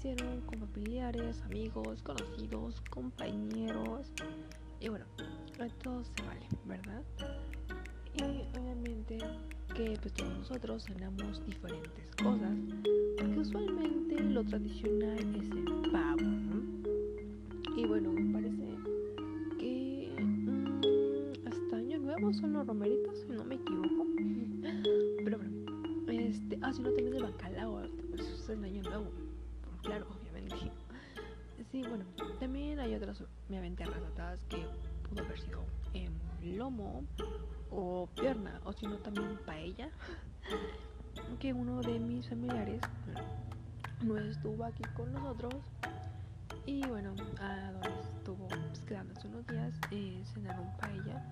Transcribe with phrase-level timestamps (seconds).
[0.00, 4.10] hicieron con familiares, amigos, conocidos, compañeros.
[4.80, 5.04] Y bueno,
[5.82, 7.02] todo se vale, ¿verdad?
[8.14, 8.22] Y
[8.58, 9.18] obviamente
[9.74, 12.56] que pues todos nosotros cenamos diferentes cosas,
[13.18, 16.22] porque usualmente lo tradicional es el pavo,
[17.76, 18.78] Y bueno, me parece
[19.58, 24.06] que mm, hasta año nuevo son los romeritos, si no me equivoco.
[25.24, 29.29] Pero bueno, este, ah, si no también el bacalao, pues es el año nuevo.
[31.80, 32.04] Sí, bueno,
[32.38, 34.66] también hay otras, me aventé ratadas que
[35.08, 35.64] pudo haber sido
[35.94, 36.12] en
[36.58, 37.04] lomo
[37.70, 39.88] o pierna o si no también paella
[41.40, 42.82] que uno de mis familiares
[44.02, 45.54] no estuvo aquí con nosotros
[46.66, 51.24] y bueno a donde estuvo pues, quedándose unos días eh, cenaron paella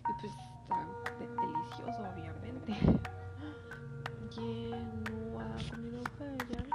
[0.00, 0.84] y pues está
[1.20, 2.72] delicioso obviamente.
[4.34, 6.66] Quien no ha comido paella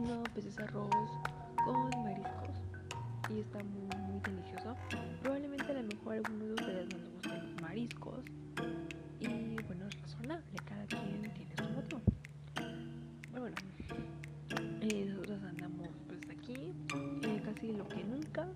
[0.00, 0.88] no pues es arroz
[1.64, 2.60] con mariscos
[3.30, 4.76] y está muy muy delicioso
[5.22, 8.24] probablemente a lo mejor alguno de ustedes no le guste mariscos.
[9.20, 12.00] Y bueno, es razonable, cada quien tiene su motivo.
[12.54, 13.56] Pero bueno,
[14.80, 16.72] eh, nosotros andamos pues aquí,
[17.22, 18.48] eh, casi lo que nunca,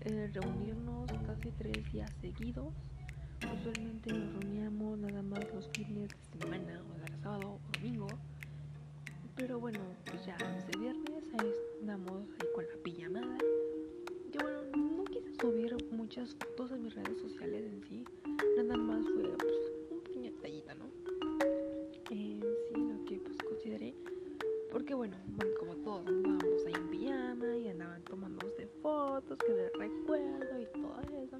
[0.00, 2.72] eh, reunirnos casi tres días seguidos.
[3.38, 8.08] Usualmente nos reuníamos nada más los fines de semana, o el sábado o domingo.
[9.36, 13.38] Pero bueno, pues ya ese viernes ahí andamos ahí con la pijamada.
[14.32, 14.62] Yo bueno,
[14.96, 18.04] no quise subir muchas fotos en mis redes sociales en sí
[18.62, 20.84] nada más fue pues, un pequeño ¿no?
[22.10, 23.94] En sí, lo que pues consideré,
[24.72, 25.16] porque bueno,
[25.60, 31.00] como todos andábamos ahí en pijama y andaban tomándose fotos, que de recuerdo y todo
[31.22, 31.36] eso.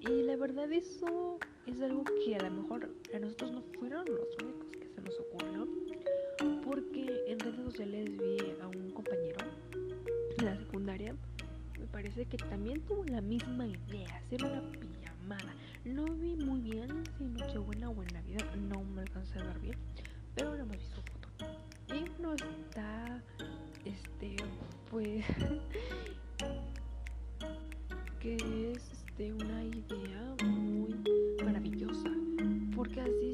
[0.00, 4.28] Y la verdad eso es algo que a lo mejor a nosotros no fueron los
[4.42, 5.68] únicos que se nos ocurrió,
[6.64, 8.10] porque en redes sociales
[10.94, 11.14] secundaria,
[11.78, 17.02] me parece que también tuvo la misma idea, hacer una pijamada no vi muy bien
[17.18, 19.76] si Nochebuena o en Navidad, no me alcancé a ver bien,
[20.34, 21.28] pero no me visto foto.
[21.94, 23.22] Y no está,
[23.84, 24.36] este,
[24.90, 25.24] pues,
[28.20, 30.94] que es este, una idea muy
[31.44, 32.10] maravillosa,
[32.74, 33.33] porque así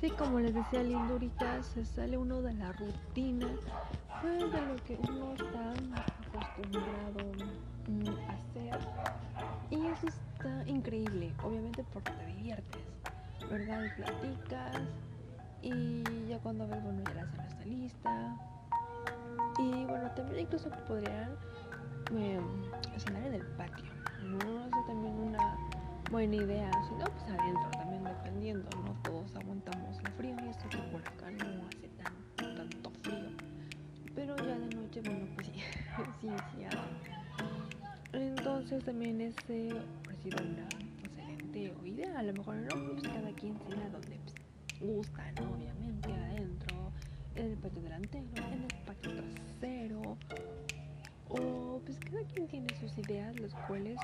[0.00, 1.18] Sí, como les decía Lindo
[1.62, 3.48] se sale uno de la rutina,
[4.20, 5.72] pues de lo que uno está
[6.30, 7.32] acostumbrado
[8.26, 8.78] a hacer.
[9.70, 12.82] Y eso está increíble, obviamente porque te diviertes,
[13.50, 13.84] ¿verdad?
[13.84, 14.76] Y platicas.
[15.62, 18.36] Y ya cuando ves, bueno, ya la cena está lista.
[19.58, 21.30] Y bueno, también incluso podrían
[22.16, 22.40] eh,
[22.98, 23.96] cenar en el patio
[24.26, 25.56] no es también una
[26.10, 30.68] buena idea, si no, pues adentro también dependiendo, no todos aguantamos el frío y esto
[30.68, 33.30] que por acá no hace tan, tanto frío,
[34.14, 35.52] pero ya de noche, bueno, pues sí,
[36.20, 36.64] sí, sí,
[38.12, 40.68] entonces también ese ha sido una
[41.02, 44.18] excelente idea, a lo mejor no, pues cada quien cena donde
[44.78, 45.52] pues, gusta, ¿no?
[45.52, 46.92] obviamente, adentro,
[47.34, 50.16] en el patio delantero, en el patio trasero,
[51.28, 53.98] o pues cada quien tiene sus ideas, las cuales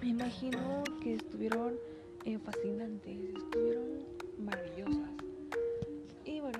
[0.00, 1.74] me imagino que estuvieron
[2.24, 4.04] eh, fascinantes, estuvieron
[4.38, 5.10] maravillosas.
[6.24, 6.58] Y bueno,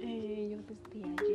[0.00, 1.29] eh, yo desde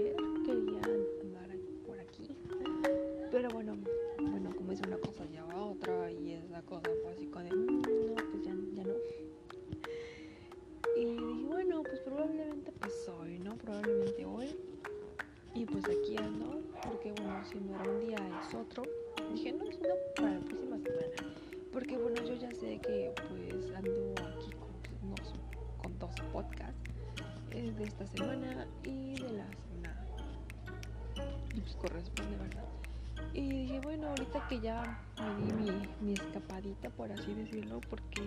[34.50, 35.72] que ya me di
[36.02, 38.22] mi, escapadita, por así decirlo, porque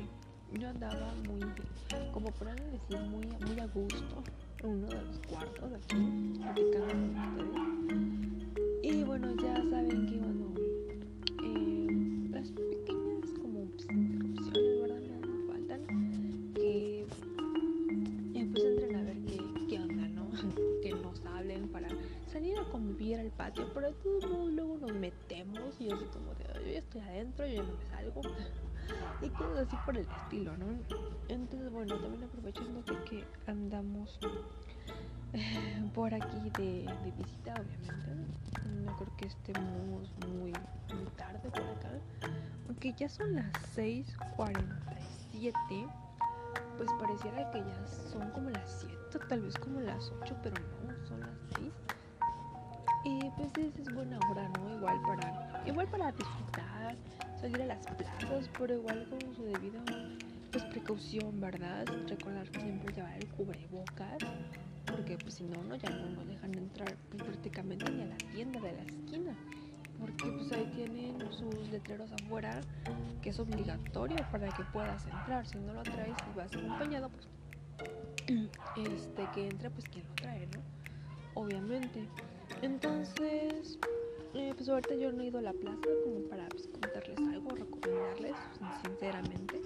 [0.52, 1.40] yo andaba muy,
[2.12, 4.22] como podrán decir, muy, muy a gusto
[4.58, 8.58] en uno de los cuartos de aquí, platicando con ustedes.
[8.82, 10.54] Y bueno, ya saben que, bueno,
[11.44, 15.00] eh, las pequeñas como pues, interrupciones, ¿verdad?
[15.20, 20.28] Me faltan, que eh, pues entren a ver qué, qué onda, ¿no?
[20.82, 21.88] que nos hablen para
[22.32, 24.37] salir a convivir al patio, pero todo
[25.88, 28.20] y así como de, yo estoy adentro, yo ya no me salgo.
[29.22, 30.66] y cosas así por el estilo, ¿no?
[31.28, 34.18] Entonces, bueno, también aprovechando que andamos
[35.32, 37.94] eh, por aquí de, visita, obviamente.
[38.84, 40.52] No creo que estemos muy,
[41.16, 41.90] tarde por acá.
[42.66, 45.90] Aunque ya son las 6.47,
[46.76, 48.96] pues pareciera que ya son como las 7,
[49.28, 50.56] tal vez como las 8, pero
[50.86, 51.72] no, son las 6.
[53.04, 53.78] Y pues es
[55.68, 56.96] igual para disfrutar,
[57.40, 59.80] salir a las plazas, pero igual con su debido
[60.50, 61.84] pues precaución, ¿verdad?
[62.08, 64.18] Recordar siempre llevar el cubrebocas,
[64.86, 68.16] porque pues si no, no ya no nos dejan entrar pues, prácticamente ni a la
[68.16, 69.34] tienda de la esquina,
[70.00, 72.60] porque pues ahí tienen sus letreros afuera
[73.22, 77.28] que es obligatorio para que puedas entrar, si no lo traes y vas acompañado, pues
[78.76, 80.60] este que entre pues quien lo trae, ¿no?
[81.34, 82.08] Obviamente.
[82.62, 83.78] Entonces,
[84.34, 87.50] eh, pues ahorita yo no he ido a la plaza como para pues, contarles algo,
[87.50, 88.36] recomendarles,
[88.82, 89.60] sinceramente.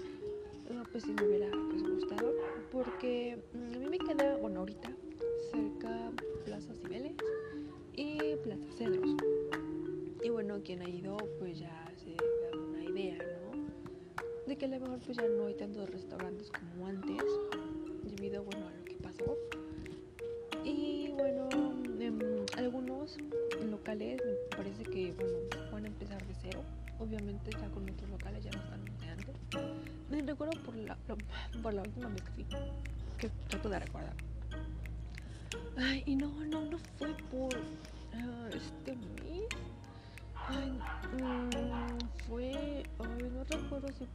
[0.91, 2.33] pues si me hubiera pues, gustado,
[2.71, 4.12] porque mm, a mí me queda,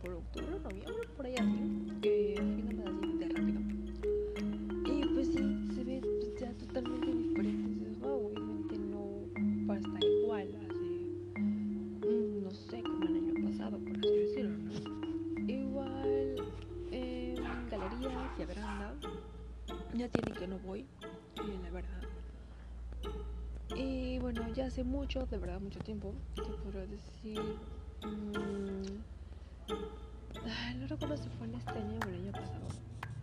[0.03, 3.61] por octubre o noviembre, por ahí así, que fui así de rápido.
[4.87, 6.03] Y pues sí, se ve
[6.41, 7.69] ya totalmente diferente.
[7.71, 9.23] Dices, wow, obviamente no
[9.67, 11.07] va igual, así,
[12.07, 14.59] mmm, no sé, como el año pasado, por así decirlo.
[15.47, 16.37] Igual,
[16.91, 17.35] eh,
[17.71, 18.95] galerías y veranda,
[19.95, 20.87] ya tiene que no voy
[21.63, 22.03] la verdad.
[23.77, 27.41] Y bueno, ya hace mucho, de verdad mucho tiempo, te puedo decir...
[28.05, 28.48] Mmm,
[31.09, 32.69] recuerdo si fue en este año o el año pasado.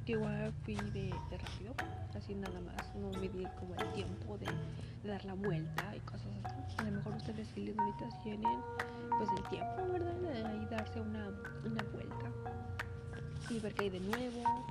[0.05, 1.73] Que igual fui de, de rápido,
[2.15, 4.45] así nada más, no me di como el tiempo de,
[5.07, 6.75] dar la vuelta y cosas así.
[6.77, 8.59] A lo mejor ustedes que ahorita tienen
[9.17, 10.13] pues el tiempo, ¿verdad?
[10.13, 11.27] De ahí darse una,
[11.63, 12.31] una vuelta
[13.49, 14.65] y ver qué hay de nuevo.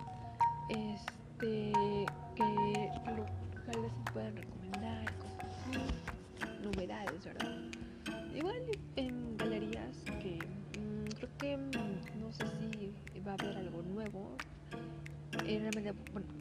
[0.70, 1.72] Este,
[2.36, 7.63] que locales se pueden recomendar, cosas así, novedades, ¿verdad?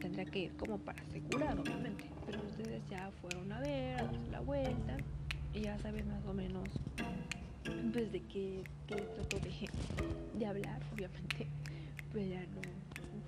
[0.00, 2.04] Tendría que ir como para asegurar, obviamente.
[2.26, 4.96] Pero ustedes ya fueron a ver, a darse la vuelta
[5.52, 6.68] y ya saben más o menos
[7.92, 9.68] pues de qué, qué trato de,
[10.38, 11.46] de hablar, obviamente.
[12.12, 12.60] Pero ya no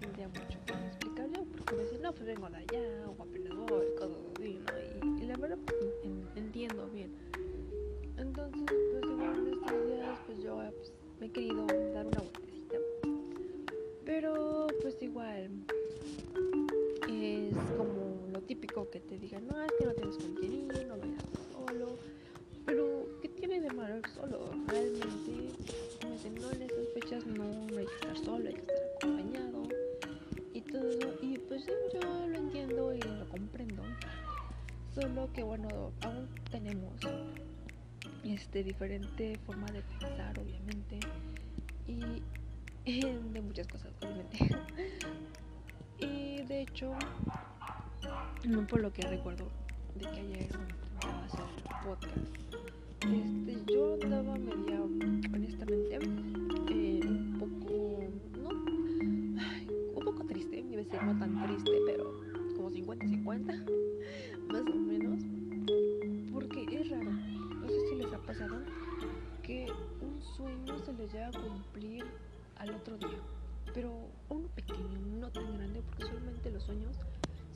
[0.00, 3.86] tendría mucho que explicar porque me dicen, no, pues vengo de allá, o apenas voy,
[3.96, 5.22] cosas así, ¿no?
[5.22, 7.12] Y, la verdad, pues, en, entiendo bien.
[8.16, 12.76] Entonces, pues en estos días, pues yo pues, me he querido dar una vueltecita.
[14.04, 15.50] Pero, pues igual,
[18.46, 21.98] típico que te digan, no, es que no tienes con quién ir, no vayas solo.
[22.64, 24.50] Pero, ¿qué tiene de malo solo?
[24.66, 25.52] Realmente,
[26.04, 27.44] me dicen, no, en estas fechas no,
[27.78, 29.66] hay que estar solo, hay que estar acompañado
[31.22, 33.82] y pues sí, yo lo entiendo y lo comprendo
[34.94, 36.92] solo que bueno aún tenemos
[38.24, 40.98] este diferente forma de pensar obviamente
[41.86, 42.22] y
[43.32, 44.38] de muchas cosas obviamente
[45.98, 46.92] y de hecho
[48.46, 49.48] no por lo que recuerdo
[49.94, 51.44] de que ayer intentaba hacer
[51.84, 52.16] podcast
[53.00, 54.80] este, yo andaba media
[55.32, 55.98] honestamente
[56.70, 58.06] eh, un poco
[61.06, 62.04] no tan triste, pero
[62.56, 63.64] como 50-50,
[64.48, 65.20] más o menos.
[66.32, 68.56] Porque es raro, no sé si les ha pasado,
[69.42, 69.66] que
[70.00, 72.04] un sueño se les llega a cumplir
[72.56, 73.18] al otro día.
[73.74, 73.92] Pero
[74.28, 74.88] uno pequeño,
[75.20, 76.96] no tan grande, porque solamente los sueños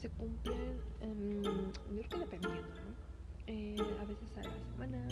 [0.00, 2.95] se cumplen, um, yo creo que dependiendo, ¿no?
[3.47, 5.09] Eh, a veces a la semana,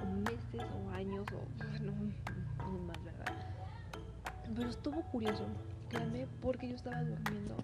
[0.00, 1.92] o meses, o años, o no,
[2.72, 3.32] no más, ¿verdad?
[4.54, 5.44] Pero estuvo curioso
[5.90, 7.56] créanme, porque yo estaba durmiendo.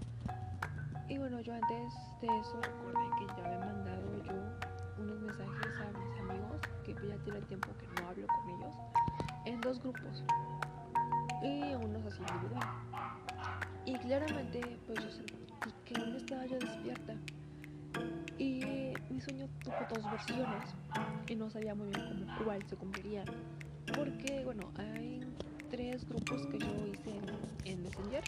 [1.08, 5.98] Y bueno, yo antes de eso recordé que ya había mandado yo unos mensajes a
[5.98, 8.74] mis amigos, que ya tiene tiempo que no hablo con ellos,
[9.46, 10.22] en dos grupos.
[11.42, 12.68] Y unos así individual.
[13.84, 15.41] Y claramente, pues yo sentí
[15.84, 17.14] que aún estaba yo despierta.
[18.38, 18.64] Y
[19.10, 20.74] mi sueño tuvo dos versiones
[21.28, 23.24] y no sabía muy bien cómo cuál se cumpliría.
[23.94, 25.20] Porque, bueno, hay
[25.70, 27.20] tres grupos que yo hice
[27.64, 28.24] en, Messenger.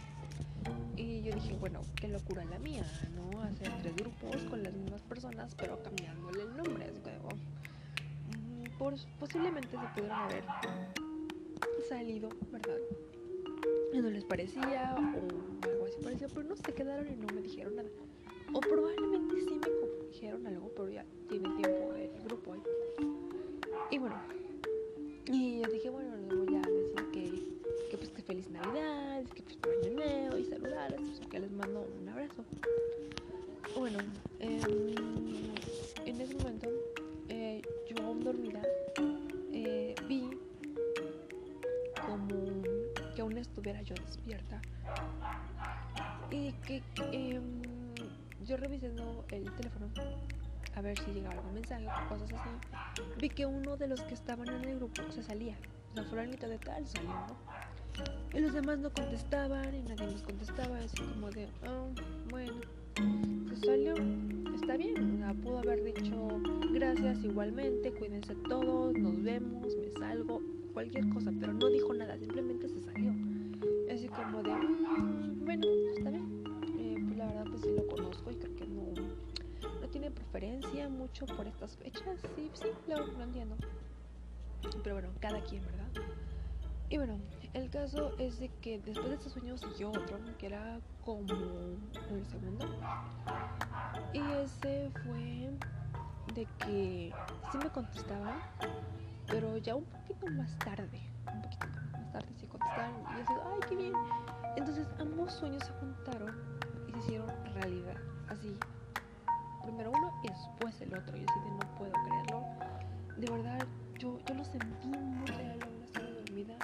[0.96, 3.42] Y yo dije, bueno, qué locura la mía, ¿no?
[3.42, 6.86] Hacer tres grupos con las mismas personas, pero cambiándole el nombre.
[6.86, 7.36] Es como,
[8.30, 10.44] mm, por, posiblemente se pudieron haber
[11.88, 12.76] salido, ¿verdad?
[13.92, 17.88] Y no les parecía o pero no se quedaron y no me dijeron nada.
[18.52, 22.62] O probablemente sí me dijeron algo, pero ya tiene tiempo el grupo ahí.
[23.90, 24.16] Y bueno,
[25.26, 29.42] y yo dije, bueno, les voy a decir que, que pues que feliz Navidad, que
[29.42, 32.44] pues año y saludarles, pues que les mando un abrazo.
[33.76, 33.98] Bueno,
[34.40, 34.60] eh,
[36.04, 36.68] en ese momento
[37.28, 38.62] eh, yo dormida
[39.52, 40.30] eh, vi
[42.06, 42.62] como
[43.14, 44.60] que aún estuviera yo despierta
[46.30, 47.62] y que em,
[48.44, 49.88] yo revisando el teléfono
[50.74, 54.14] a ver si llegaba algún mensaje o cosas así, vi que uno de los que
[54.14, 55.56] estaban en el grupo se salía.
[55.96, 57.36] O sea, de tal salió, ¿no?
[58.32, 61.88] Y los demás no contestaban y nadie nos contestaba, así como de, oh,
[62.30, 62.54] bueno,
[63.48, 63.94] se salió,
[64.52, 65.14] está bien.
[65.14, 66.40] O sea, pudo haber dicho
[66.72, 70.40] gracias igualmente, cuídense todos, nos vemos, me salgo,
[70.72, 73.12] cualquier cosa, pero no dijo nada, simplemente se salió.
[73.92, 74.50] Así como de,
[81.20, 82.18] mucho por estas fechas.
[82.34, 83.56] Sí, sí, lo, entiendo.
[84.82, 86.02] Pero bueno, cada quien, ¿verdad?
[86.88, 87.18] Y bueno,
[87.52, 91.20] el caso es de que después de este sueño siguió otro, que era como
[92.10, 92.66] el segundo.
[94.12, 95.50] Y ese fue
[96.34, 97.12] de que
[97.52, 98.40] sí me contestaban,
[99.28, 101.00] pero ya un poquito más tarde.
[101.32, 102.92] Un poquito más tarde sí contestaban.
[103.02, 103.92] Y yo ay, qué bien.
[104.56, 106.34] Entonces ambos sueños se juntaron
[106.88, 107.96] y se hicieron realidad.
[108.28, 108.58] Así,
[109.64, 111.16] primero uno y después el otro.
[111.16, 112.44] Yo así de no puedo creerlo.
[113.16, 113.66] De verdad,
[113.98, 116.56] yo, yo lo sentí muy real aún estaba dormida.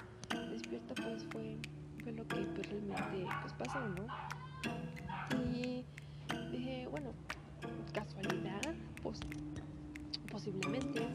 [0.51, 1.57] Despierta pues fue,
[2.03, 4.05] fue lo que pues, realmente pues pasó, ¿no?
[5.53, 5.85] Y
[6.51, 7.11] dije, bueno,
[7.93, 8.61] casualidad,
[9.01, 9.19] pues
[10.31, 11.07] posiblemente.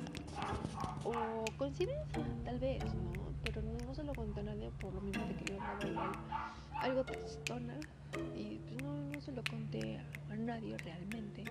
[1.05, 3.26] O coincidencia, tal vez, ¿no?
[3.45, 6.12] Pero no, se lo conté a nadie por lo mismo de que yo andaba
[6.81, 7.75] algo tristona
[8.35, 10.00] y pues no, no se lo conté
[10.31, 11.45] a nadie realmente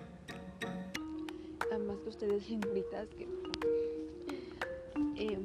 [1.78, 3.28] más que ustedes señoritas que,
[5.16, 5.38] eh,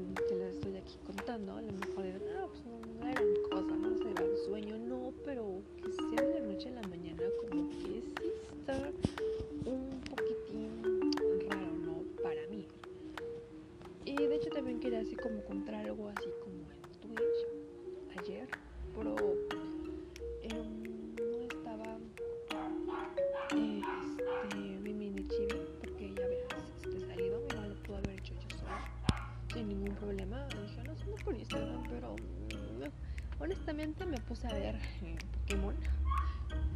[34.52, 35.76] a ver eh, Pokémon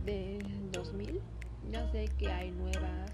[0.05, 0.39] de
[0.71, 1.21] 2000.
[1.71, 3.11] Ya sé que hay nuevas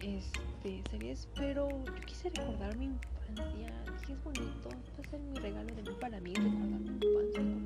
[0.00, 3.72] este, series, pero yo quise recordar mi infancia.
[4.00, 7.65] Dije, es bonito, va a ser mi regalo de mí para mí, recordar mi infancia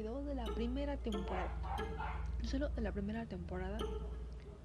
[0.00, 1.50] de la primera temporada.
[2.42, 3.76] Solo de la primera temporada.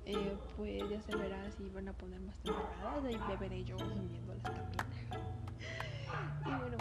[0.06, 3.04] Eh, pues ya se verá si van a poner más temporadas.
[3.04, 4.86] Ahí me veré yo viéndolas también.
[6.46, 6.78] y bueno,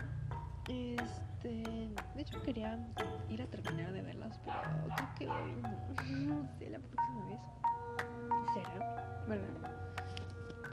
[0.68, 1.64] este.
[2.14, 2.78] De hecho, quería
[3.28, 4.60] ir a terminar de verlas, pero
[4.94, 5.26] creo que
[6.26, 7.40] no sé, la próxima vez
[8.54, 9.70] será, ¿verdad?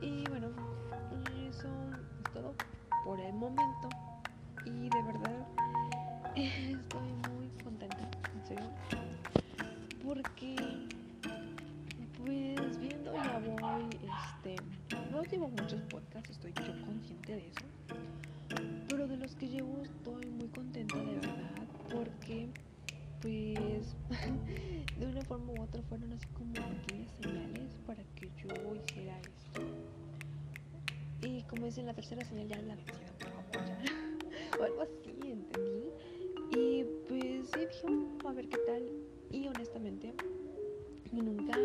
[0.02, 2.54] Y bueno, eh, eso es todo
[3.04, 3.90] por el momento.
[4.66, 5.48] Y de verdad,
[6.36, 7.31] estoy muy.
[16.30, 17.66] Estoy yo consciente de eso,
[18.88, 22.50] pero de los que llevo estoy muy contenta de verdad, porque
[23.22, 23.96] pues
[25.00, 29.62] de una forma u otra fueron así como pequeñas señales para que yo hiciera esto
[31.24, 33.14] y como dice la tercera señal, ya la vencida,
[34.60, 35.90] o algo así, entendí.
[36.52, 37.88] Y pues sí, dije,
[38.26, 38.84] a ver qué tal.
[39.30, 40.14] Y honestamente,
[41.12, 41.58] nunca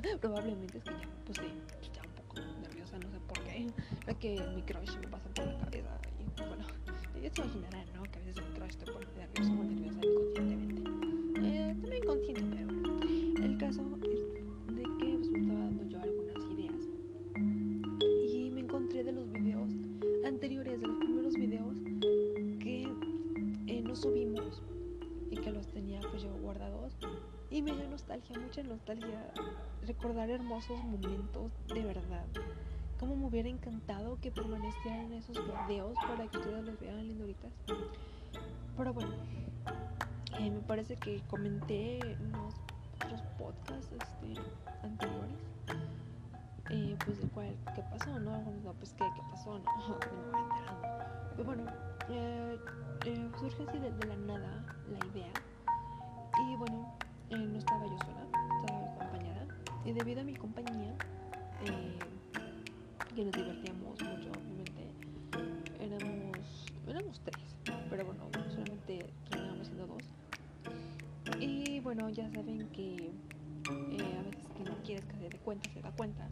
[0.20, 3.66] probablemente es que ya pues sí, ya un poco nerviosa, no sé por qué.
[4.06, 6.64] Es que mi crush me pasa por la cabeza y bueno,
[7.22, 7.99] ya se imaginarán, ¿no?
[30.60, 32.26] Hermosos momentos de verdad.
[32.98, 35.36] Como me hubiera encantado que permanecieran esos
[35.66, 37.50] videos para que ustedes los vean lindoritas.
[38.76, 39.10] Pero bueno,
[40.38, 42.54] eh, me parece que comenté en los
[42.96, 44.40] otros podcasts este,
[44.82, 45.38] anteriores.
[46.70, 48.38] Eh, pues de cuál, qué pasó, ¿no?
[48.78, 50.88] Pues qué, qué pasó, no, no me voy enterando.
[51.30, 51.64] Pero bueno,
[52.10, 52.58] eh,
[53.06, 55.32] eh, surge así de, de la nada la idea.
[56.46, 56.96] Y bueno,
[57.30, 58.39] no estaba yo sola.
[59.84, 60.94] Y debido a mi compañía,
[61.62, 61.98] eh,
[63.14, 64.92] que nos divertíamos mucho, obviamente,
[65.80, 67.56] éramos, éramos tres,
[67.88, 70.02] pero bueno, solamente terminamos siendo dos.
[71.40, 73.10] Y bueno, ya saben que
[73.70, 76.28] eh, a veces que no quieres que se dé cuenta, se da cuenta.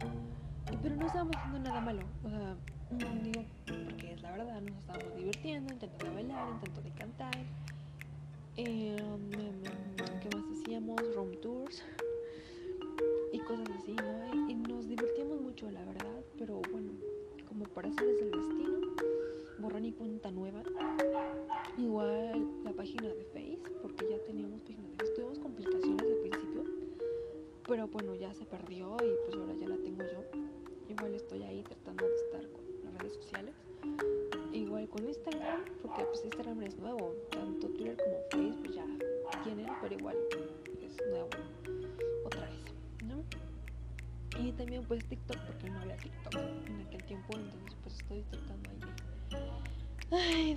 [0.83, 2.55] Pero no estábamos haciendo nada malo, o sea,
[2.91, 7.35] mm, digo, porque es la verdad, nos estábamos divirtiendo, intentando bailar, intentando cantar.
[8.57, 8.97] Eh,
[10.21, 11.01] ¿Qué más hacíamos?
[11.15, 11.83] Room tours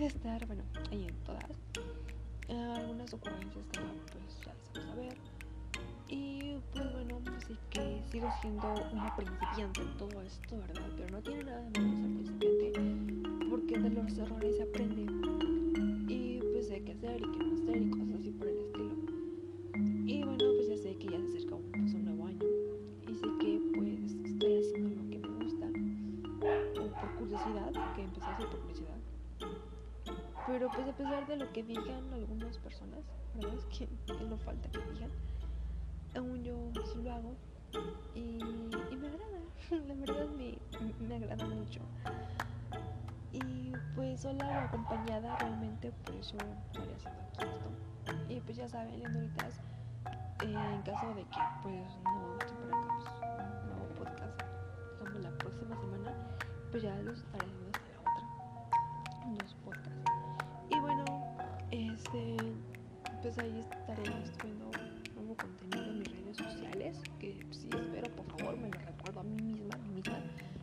[0.06, 1.44] estar, bueno, ahí en todas.
[2.48, 3.80] Algunas ocurrencias que
[4.12, 5.16] pues ya las vamos a ver.
[6.08, 10.88] Y pues bueno, así que sigo siendo una principiante en todo esto, ¿verdad?
[10.96, 15.06] Pero no tiene nada de malo ser principiante, porque de los errores se aprende.
[16.08, 18.01] Y pues sé qué hacer y qué no hacer y
[30.82, 33.00] pues a pesar de lo que digan algunas personas,
[33.34, 33.54] ¿verdad?
[33.58, 33.88] Es que,
[34.24, 35.10] no falta que digan
[36.14, 37.34] aún yo sí lo hago
[38.14, 38.38] y,
[38.96, 39.40] me agrada,
[39.86, 40.58] la verdad me,
[41.06, 41.80] me, agrada mucho.
[43.32, 47.70] Y pues sola o acompañada realmente pues yo estaría haciendo aquí esto.
[48.28, 49.60] Y pues ya saben, lindoritas,
[50.42, 52.98] eh, en caso de que pues no esté por acá
[53.38, 54.42] pues, nuevo podcast
[54.98, 56.12] como la próxima semana,
[56.70, 57.61] pues ya los estaré
[63.22, 64.02] pues ahí estaré
[64.36, 64.68] subiendo
[65.14, 69.22] nuevo contenido en mis redes sociales, que sí espero, por favor, me lo recuerdo a
[69.22, 70.16] mí misma,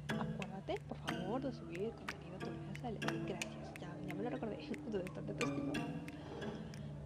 [0.09, 0.21] a.
[0.21, 2.99] Acuérdate, por favor, de subir contenido a tus redes sociales.
[3.25, 4.57] Gracias, ya, ya me lo recordé,
[4.91, 5.71] de bastante testigo.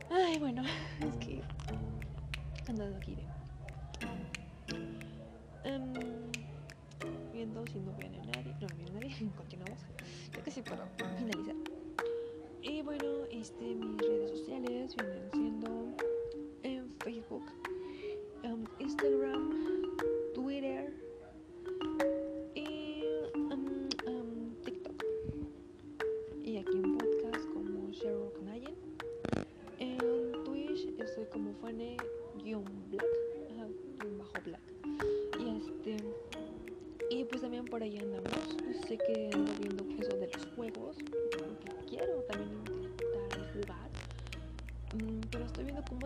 [0.10, 1.42] Ay, bueno, es que
[2.68, 3.24] andando aquí de...
[5.70, 5.94] Um,
[7.32, 9.80] viendo si no viene nadie, no viene nadie, continuamos.
[10.36, 11.56] Ya que sí puedo finalizar.
[12.64, 15.30] Y bueno, este, mis redes sociales vienen
[17.34, 17.44] en Facebook,
[18.44, 19.33] um, Instagram,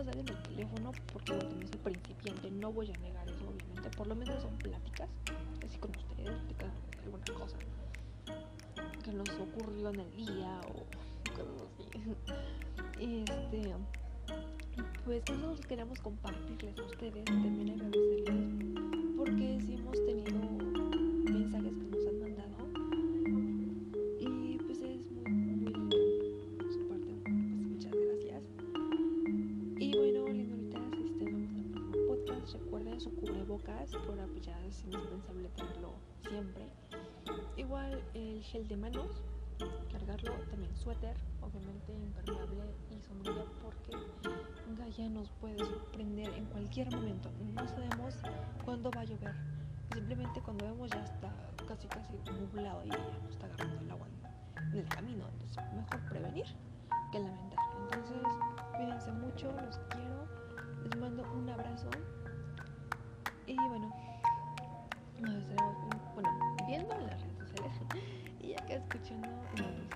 [0.04, 0.92] sale en el teléfono.
[1.12, 2.52] Porque bueno, también soy principiante.
[2.52, 3.90] No voy a negar eso, obviamente.
[3.98, 5.10] Por lo menos son pláticas.
[5.66, 6.30] Así con ustedes.
[6.30, 6.72] Platican
[7.04, 7.58] alguna cosa
[9.04, 10.86] que nos ocurrió en el día o
[11.32, 12.16] cosas así.
[13.00, 13.74] Este.
[15.06, 17.26] Pues nosotros queremos compartirles a ustedes.
[17.26, 19.18] También agradecerles.
[19.18, 20.67] Porque sí hemos tenido
[37.68, 39.22] igual el gel de manos
[39.92, 40.34] cargarlo.
[40.50, 43.98] También suéter, obviamente impermeable y sombrilla porque
[44.78, 47.30] Gaia nos puede sorprender en cualquier momento.
[47.54, 48.16] No sabemos
[48.64, 49.36] cuándo va a llover.
[49.94, 51.30] Simplemente cuando vemos ya está
[51.68, 54.08] casi casi nublado y ya nos está agarrando el agua
[54.72, 55.26] en el camino.
[55.34, 56.46] Entonces mejor prevenir
[57.12, 57.60] que lamentar.
[57.84, 58.28] Entonces
[58.78, 60.28] cuídense mucho, los quiero.
[60.84, 61.90] Les mando un abrazo.
[63.46, 63.94] Y bueno,
[65.20, 65.76] nos estaremos
[66.16, 66.30] bueno,
[66.68, 67.37] viendo en las redes
[68.68, 69.28] podcast, escúchenlo
[69.58, 69.87] en eh,